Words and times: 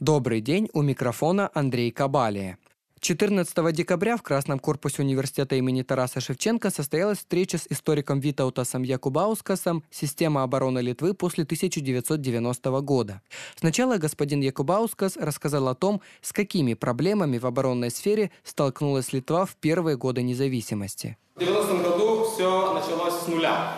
Добрый 0.00 0.40
день, 0.40 0.68
у 0.72 0.82
микрофона 0.82 1.52
Андрей 1.54 1.92
Кабалия. 1.92 2.58
14 2.98 3.72
декабря 3.72 4.16
в 4.16 4.22
Красном 4.22 4.58
корпусе 4.58 5.02
университета 5.02 5.54
имени 5.54 5.82
Тараса 5.82 6.20
Шевченко 6.20 6.70
состоялась 6.70 7.18
встреча 7.18 7.58
с 7.58 7.66
историком 7.70 8.18
Витаутасом 8.18 8.82
Якубаускасом 8.82 9.84
«Система 9.92 10.42
обороны 10.42 10.80
Литвы 10.80 11.14
после 11.14 11.44
1990 11.44 12.80
года». 12.80 13.22
Сначала 13.54 13.96
господин 13.96 14.40
Якубаускас 14.40 15.16
рассказал 15.16 15.68
о 15.68 15.76
том, 15.76 16.00
с 16.22 16.32
какими 16.32 16.74
проблемами 16.74 17.38
в 17.38 17.46
оборонной 17.46 17.92
сфере 17.92 18.32
столкнулась 18.42 19.12
Литва 19.12 19.46
в 19.46 19.54
первые 19.54 19.96
годы 19.96 20.22
независимости. 20.22 21.16
В 21.36 21.38
90 21.38 21.72
году 21.88 22.30
все 22.34 22.74
началось 22.74 23.22
с 23.22 23.28
нуля. 23.28 23.74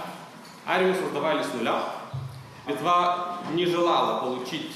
Армию 0.64 0.95
создавали 0.95 1.43
с 1.43 1.53
нуля. 1.53 1.85
Литва 2.67 3.43
не 3.55 3.67
желала 3.67 4.21
получить 4.23 4.73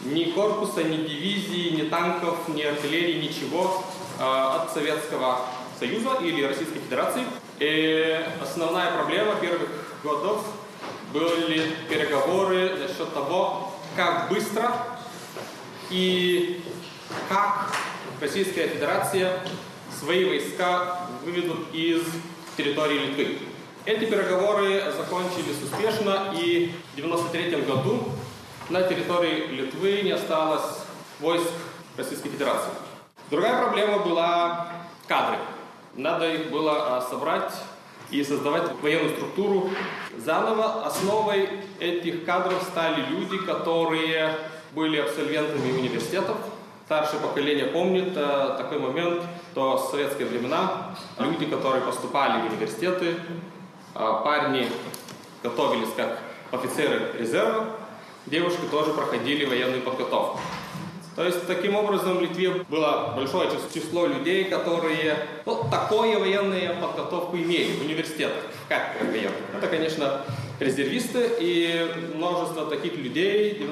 ни 0.00 0.24
корпуса, 0.24 0.82
ни 0.82 0.96
дивизии, 0.96 1.70
ни 1.70 1.88
танков, 1.88 2.48
ни 2.48 2.62
артиллерии, 2.62 3.26
ничего 3.26 3.84
э, 4.18 4.22
от 4.22 4.72
Советского 4.72 5.40
Союза 5.78 6.18
или 6.22 6.42
Российской 6.44 6.80
Федерации. 6.80 7.24
И 7.58 8.24
основная 8.40 8.92
проблема 8.92 9.36
первых 9.36 9.68
годов 10.04 10.44
были 11.12 11.72
переговоры 11.88 12.76
за 12.76 12.88
счет 12.88 13.12
того, 13.14 13.72
как 13.96 14.28
быстро 14.28 14.70
и 15.90 16.62
как 17.28 17.72
Российская 18.20 18.68
Федерация 18.68 19.40
свои 19.98 20.24
войска 20.24 21.08
выведут 21.24 21.72
из 21.72 22.02
территории 22.56 22.98
Литвы. 22.98 23.38
Эти 23.84 24.04
переговоры 24.04 24.92
закончились 24.96 25.62
успешно, 25.62 26.34
и 26.34 26.72
в 26.96 26.98
1993 26.98 27.62
году 27.62 28.08
на 28.68 28.82
территории 28.82 29.46
Литвы 29.46 30.02
не 30.02 30.12
осталось 30.12 30.80
войск 31.20 31.50
Российской 31.96 32.30
Федерации. 32.30 32.70
Другая 33.30 33.62
проблема 33.62 33.98
была 33.98 34.68
кадры. 35.06 35.38
Надо 35.94 36.28
их 36.30 36.50
было 36.50 36.96
а, 36.96 37.00
собрать 37.00 37.52
и 38.10 38.22
создавать 38.22 38.70
военную 38.82 39.14
структуру 39.16 39.70
заново. 40.16 40.84
Основой 40.84 41.48
этих 41.80 42.24
кадров 42.24 42.62
стали 42.62 43.02
люди, 43.08 43.38
которые 43.38 44.36
были 44.72 44.98
абсолвентами 44.98 45.72
университетов. 45.72 46.36
Старшее 46.84 47.20
поколение 47.20 47.66
помнит 47.66 48.12
э, 48.14 48.54
такой 48.58 48.78
момент, 48.78 49.20
то 49.54 49.76
в 49.76 49.90
советские 49.90 50.28
времена 50.28 50.94
люди, 51.18 51.46
которые 51.46 51.82
поступали 51.82 52.42
в 52.42 52.52
университеты, 52.52 53.16
э, 53.16 54.20
парни 54.22 54.68
готовились 55.42 55.92
как 55.96 56.20
офицеры 56.52 57.12
резерва, 57.18 57.70
девушки 58.26 58.62
тоже 58.70 58.92
проходили 58.92 59.44
военную 59.44 59.82
подготовку. 59.82 60.38
То 61.16 61.24
есть, 61.24 61.46
таким 61.46 61.74
образом, 61.76 62.18
в 62.18 62.20
Литве 62.20 62.50
было 62.68 63.14
большое 63.16 63.48
число 63.72 64.06
людей, 64.06 64.44
которые 64.44 65.16
ну, 65.46 65.64
такое 65.70 66.18
военную 66.18 66.76
подготовку 66.76 67.38
имели 67.38 67.72
в 67.72 67.82
университетах, 67.82 68.44
как 68.68 68.96
военных. 69.00 69.32
Это, 69.56 69.66
конечно, 69.66 70.20
резервисты 70.60 71.30
и 71.40 71.90
множество 72.14 72.66
таких 72.66 72.96
людей 72.96 73.54
в 73.54 73.62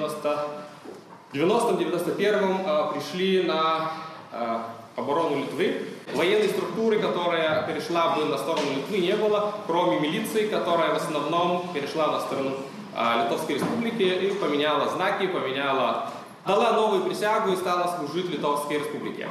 90-91 1.35 2.63
а, 2.67 2.93
пришли 2.93 3.43
на 3.43 3.93
а, 4.33 4.71
оборону 4.97 5.41
Литвы. 5.41 5.83
Военной 6.15 6.49
структуры, 6.49 6.99
которая 6.99 7.67
перешла 7.67 8.17
бы 8.17 8.25
на 8.25 8.39
сторону 8.39 8.69
Литвы, 8.75 8.99
не 8.99 9.17
было, 9.17 9.53
кроме 9.67 10.01
милиции, 10.01 10.47
которая 10.47 10.95
в 10.95 10.97
основном 10.97 11.69
перешла 11.75 12.07
на 12.07 12.21
сторону 12.21 12.53
Литовской 12.95 13.57
Республики 13.57 14.03
и 14.03 14.31
поменяла 14.35 14.89
знаки, 14.91 15.27
поменяла, 15.27 16.11
дала 16.47 16.73
новую 16.73 17.05
присягу 17.05 17.53
и 17.53 17.57
стала 17.57 17.97
служить 17.99 18.31
Литовской 18.31 18.79
Республике. 18.79 19.29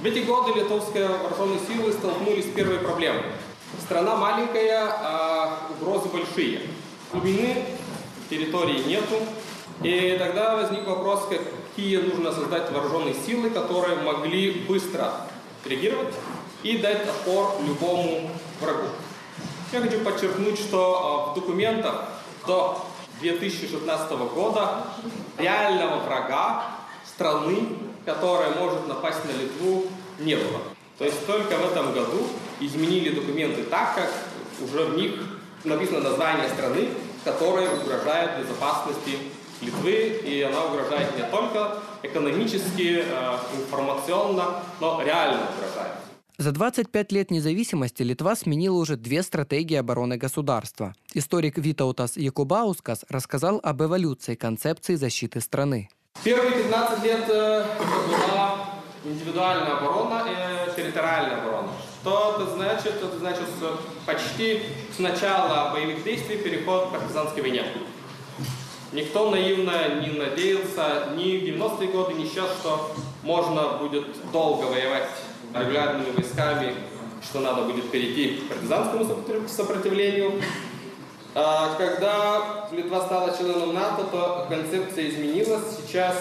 В 0.00 0.04
эти 0.04 0.20
годы 0.20 0.52
литовские 0.58 1.08
вооруженные 1.08 1.60
силы 1.60 1.92
столкнулись 1.92 2.46
с 2.46 2.48
первой 2.48 2.78
проблемой. 2.78 3.22
Страна 3.80 4.16
маленькая, 4.16 4.88
а 4.88 5.58
угрозы 5.70 6.08
большие. 6.08 6.60
Глубины 7.12 7.64
территории 8.28 8.82
нету. 8.84 9.16
И 9.82 10.16
тогда 10.18 10.56
возник 10.56 10.86
вопрос, 10.86 11.28
какие 11.28 11.98
нужно 11.98 12.32
создать 12.32 12.70
вооруженные 12.70 13.14
силы, 13.14 13.50
которые 13.50 13.96
могли 13.96 14.64
быстро 14.68 15.12
реагировать 15.64 16.14
и 16.62 16.78
дать 16.78 17.02
отпор 17.08 17.52
любому 17.66 18.30
врагу. 18.60 18.88
Я 19.72 19.80
хочу 19.80 20.00
подчеркнуть, 20.00 20.58
что 20.58 21.28
а, 21.28 21.30
в 21.30 21.34
документах 21.34 22.04
до 22.46 22.84
2016 23.22 24.10
года 24.34 24.84
реального 25.38 26.00
врага 26.00 26.64
страны, 27.06 27.68
которая 28.04 28.50
может 28.50 28.86
напасть 28.88 29.24
на 29.24 29.30
Литву, 29.40 29.84
не 30.18 30.34
было. 30.34 30.60
То 30.98 31.04
есть 31.04 31.24
только 31.26 31.56
в 31.56 31.70
этом 31.70 31.92
году 31.94 32.26
изменили 32.60 33.10
документы 33.10 33.62
так, 33.64 33.94
как 33.94 34.10
уже 34.62 34.84
в 34.84 34.96
них 34.96 35.12
написано 35.64 36.00
название 36.00 36.48
страны, 36.48 36.88
которая 37.24 37.70
угрожает 37.70 38.40
безопасности 38.40 39.18
Литвы, 39.60 40.20
и 40.24 40.42
она 40.42 40.64
угрожает 40.64 41.16
не 41.16 41.22
только 41.30 41.78
экономически, 42.02 43.04
э, 43.06 43.36
информационно, 43.56 44.62
но 44.80 45.00
реально 45.02 45.42
угрожает. 45.54 46.01
За 46.38 46.50
25 46.50 47.12
лет 47.12 47.30
независимости 47.30 48.02
Литва 48.02 48.34
сменила 48.34 48.76
уже 48.76 48.96
две 48.96 49.22
стратегии 49.22 49.76
обороны 49.76 50.16
государства. 50.16 50.94
Историк 51.12 51.58
Витаутас 51.58 52.16
Якубаускас 52.16 53.04
рассказал 53.08 53.60
об 53.62 53.82
эволюции 53.82 54.34
концепции 54.34 54.94
защиты 54.94 55.40
страны. 55.40 55.90
Первые 56.24 56.62
15 56.62 57.04
лет 57.04 57.24
э, 57.28 57.66
была 58.08 58.68
индивидуальная 59.04 59.76
оборона 59.76 60.24
и 60.26 60.74
территориальная 60.74 61.42
оборона. 61.42 61.68
Что 62.00 62.40
это 62.40 62.54
значит? 62.54 62.94
Это 62.94 63.18
значит 63.18 63.46
почти 64.06 64.62
с 64.96 64.98
начала 64.98 65.72
боевых 65.72 66.02
действий 66.02 66.38
переход 66.38 66.88
к 66.88 66.92
партизанской 66.92 67.42
войне. 67.42 67.64
Никто 68.92 69.30
наивно 69.30 70.00
не 70.00 70.18
надеялся 70.18 71.12
ни 71.14 71.38
в 71.38 71.44
90-е 71.44 71.88
годы, 71.88 72.14
ни 72.14 72.24
сейчас, 72.24 72.50
что 72.60 72.94
можно 73.22 73.78
будет 73.78 74.06
долго 74.32 74.64
воевать 74.66 75.08
регулярными 75.54 76.10
войсками, 76.12 76.74
что 77.22 77.40
надо 77.40 77.62
будет 77.62 77.90
перейти 77.90 78.36
к 78.36 78.48
партизанскому 78.48 79.48
сопротивлению. 79.48 80.40
А 81.34 81.74
когда 81.76 82.68
Литва 82.72 83.02
стала 83.06 83.36
членом 83.36 83.74
НАТО, 83.74 84.04
то 84.10 84.46
концепция 84.48 85.08
изменилась. 85.08 85.78
Сейчас 85.78 86.16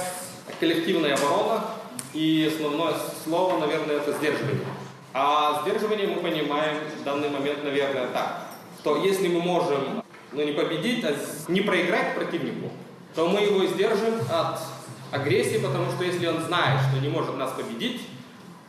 коллективная 0.60 1.16
оборона, 1.16 1.66
и 2.14 2.52
основное 2.54 2.94
слово, 3.24 3.60
наверное, 3.60 3.98
это 3.98 4.14
сдерживание. 4.14 4.66
А 5.14 5.62
сдерживание 5.64 6.08
мы 6.08 6.22
понимаем 6.22 6.78
в 7.00 7.04
данный 7.04 7.30
момент, 7.30 7.64
наверное, 7.64 8.08
так, 8.08 8.48
что 8.80 8.98
если 8.98 9.28
мы 9.28 9.42
можем 9.42 10.04
ну, 10.32 10.44
не 10.44 10.54
победить, 10.54 11.04
а 11.04 11.16
не 11.50 11.62
проиграть 11.62 12.16
противнику, 12.16 12.72
то 13.16 13.28
мы 13.28 13.42
его 13.42 13.66
сдержим 13.66 14.16
от 14.30 14.60
агрессии, 15.12 15.58
потому 15.58 15.92
что 15.92 16.04
если 16.04 16.26
он 16.28 16.42
знает, 16.42 16.80
что 16.90 17.02
не 17.02 17.10
может 17.10 17.38
нас 17.38 17.52
победить, 17.52 18.02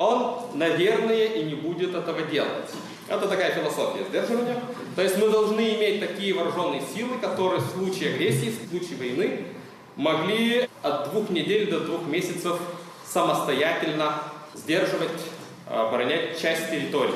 он, 0.03 0.59
наверное, 0.59 1.27
и 1.27 1.45
не 1.45 1.55
будет 1.55 1.95
этого 1.95 2.23
делать. 2.23 2.71
Это 3.09 3.29
такая 3.29 3.53
философия 3.53 4.05
сдерживания. 4.09 4.61
То 4.97 5.03
есть 5.03 5.19
мы 5.19 5.29
должны 5.29 5.61
иметь 5.61 6.01
такие 6.01 6.35
вооруженные 6.35 6.83
силы, 6.95 7.19
которые 7.19 7.61
в 7.61 7.71
случае 7.71 8.15
агрессии, 8.15 8.51
в 8.51 8.71
случае 8.71 8.99
войны 8.99 9.47
могли 9.97 10.69
от 10.83 11.11
двух 11.11 11.31
недель 11.31 11.71
до 11.71 11.81
двух 11.81 12.07
месяцев 12.07 12.59
самостоятельно 13.07 14.23
сдерживать, 14.55 15.11
оборонять 15.69 16.41
часть 16.41 16.71
территории. 16.71 17.15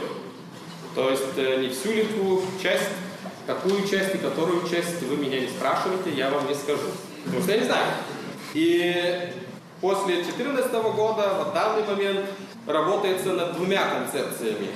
То 0.95 1.11
есть 1.11 1.37
э, 1.37 1.61
не 1.61 1.69
всю 1.69 1.93
Литву, 1.93 2.43
часть, 2.63 2.89
какую 3.47 3.87
часть 3.87 4.15
и 4.15 4.19
которую 4.19 4.69
часть 4.69 5.03
вы 5.03 5.17
меня 5.17 5.41
не 5.41 5.49
спрашиваете, 5.49 6.11
я 6.11 6.31
вам 6.31 6.49
не 6.49 6.55
скажу. 6.55 6.89
Потому 7.25 7.43
что 7.43 7.53
я 7.53 7.59
не 7.59 7.65
знаю. 7.65 7.87
И 8.55 9.33
после 9.81 10.17
2014 10.17 10.73
года, 10.73 11.45
в 11.45 11.55
данный 11.55 11.85
момент, 11.85 12.27
работается 12.67 13.33
над 13.33 13.55
двумя 13.55 13.85
концепциями. 13.89 14.69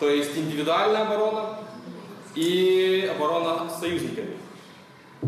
То 0.00 0.08
есть 0.08 0.36
индивидуальная 0.36 1.02
оборона 1.02 1.58
и 2.34 3.10
оборона 3.14 3.68
союзниками. 3.70 4.36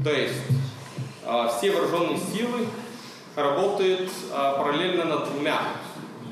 То 0.05 0.11
есть 0.11 0.41
э, 1.25 1.49
все 1.57 1.71
вооруженные 1.71 2.19
силы 2.19 2.67
работают 3.35 4.11
э, 4.11 4.55
параллельно 4.59 5.05
над 5.05 5.33
двумя 5.33 5.61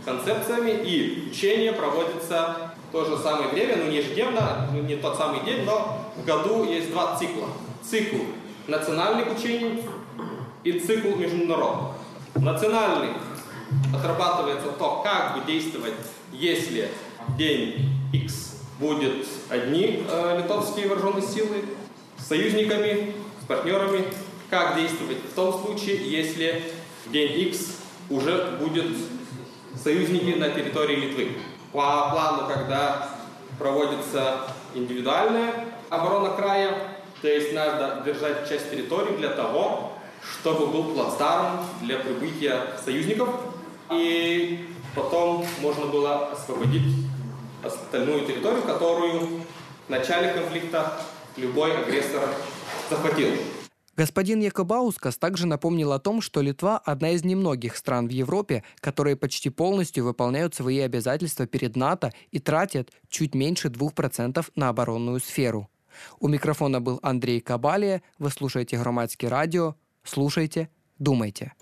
концепциями, 0.05 0.71
и 0.71 1.29
учение 1.31 1.73
проводится 1.73 2.73
в 2.89 2.93
то 2.93 3.05
же 3.05 3.19
самое 3.19 3.49
время, 3.49 3.77
ну 3.77 3.91
не 3.91 3.97
ежедневно, 3.97 4.69
ну, 4.73 4.83
не 4.83 4.97
тот 4.97 5.17
самый 5.17 5.45
день, 5.45 5.65
но 5.65 6.07
в 6.17 6.25
году 6.25 6.65
есть 6.65 6.91
два 6.91 7.17
цикла. 7.17 7.49
Цикл 7.83 8.23
национальных 8.69 9.37
учений 9.37 9.83
и 10.63 10.79
цикл 10.79 11.17
международных. 11.17 11.93
Национальный 12.37 13.11
отрабатывается 13.95 14.69
то, 14.73 15.03
как 15.03 15.35
бы 15.37 15.45
действовать, 15.47 15.95
если 16.33 16.91
день 17.37 17.91
X 18.13 18.63
будет 18.79 19.27
одни 19.49 20.05
э, 20.09 20.41
литовские 20.43 20.89
вооруженные 20.89 21.27
силы 21.27 21.65
с 22.19 22.27
союзниками, 22.27 23.15
с 23.43 23.47
партнерами, 23.47 24.05
как 24.51 24.77
действовать? 24.77 25.19
В 25.31 25.35
том 25.35 25.53
случае, 25.65 25.97
если 26.09 26.63
день 27.07 27.49
X 27.49 27.79
уже 28.11 28.57
будут 28.61 28.87
союзники 29.83 30.39
на 30.39 30.51
территории 30.51 30.97
Литвы. 30.97 31.33
По 31.73 32.11
плану, 32.11 32.49
когда 32.49 33.09
проводится 33.59 34.49
индивидуальная 34.75 35.53
оборона 35.91 36.31
края, 36.31 36.75
то 37.21 37.29
есть 37.29 37.53
надо 37.53 38.03
держать 38.05 38.49
часть 38.49 38.71
территории 38.71 39.17
для 39.17 39.31
того, 39.31 39.93
чтобы 40.23 40.67
был 40.67 40.95
плацдарм 40.95 41.67
для 41.83 41.99
прибытия 41.99 42.63
союзников, 42.85 43.29
и 43.91 44.69
потом 44.95 45.45
можно 45.61 45.87
было 45.87 46.33
освободить 46.33 47.07
остальную 47.63 48.27
территорию, 48.27 48.63
которую 48.63 49.43
в 49.87 49.91
начале 49.91 50.33
конфликта 50.33 51.01
любой 51.37 51.77
агрессор 51.77 52.29
захватил. 52.91 53.29
Господин 53.97 54.41
Якобаускас 54.41 55.17
также 55.17 55.47
напомнил 55.47 55.93
о 55.93 55.99
том, 55.99 56.21
что 56.21 56.43
Литва– 56.43 56.77
одна 56.85 57.13
из 57.13 57.25
немногих 57.25 57.77
стран 57.77 58.09
в 58.09 58.11
Европе, 58.11 58.63
которые 58.81 59.17
почти 59.17 59.49
полностью 59.49 60.05
выполняют 60.05 60.55
свои 60.55 60.81
обязательства 60.81 61.47
перед 61.47 61.77
НАТО 61.77 62.13
и 62.31 62.39
тратят 62.39 62.91
чуть 63.09 63.35
меньше 63.35 63.69
2% 63.69 64.47
на 64.55 64.69
оборонную 64.69 65.19
сферу. 65.21 65.71
У 66.21 66.29
микрофона 66.29 66.79
был 66.79 67.01
Андрей 67.03 67.41
Кабалия. 67.41 68.03
Вы 68.19 68.29
слушаете 68.29 68.77
«Громадское 68.77 69.31
радио». 69.31 69.77
Слушайте, 70.05 70.69
думайте. 70.99 71.55